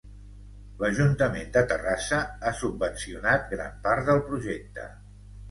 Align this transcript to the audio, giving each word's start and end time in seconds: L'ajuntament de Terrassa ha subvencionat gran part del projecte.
L'ajuntament 0.77 1.51
de 1.57 1.63
Terrassa 1.73 2.21
ha 2.49 2.55
subvencionat 2.63 3.47
gran 3.53 3.79
part 3.85 4.09
del 4.11 4.25
projecte. 4.33 4.89